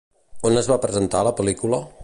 On 0.49 0.57
es 0.61 0.69
va 0.71 0.79
presentar 0.85 1.23
la 1.29 1.37
pel·lícula? 1.41 1.85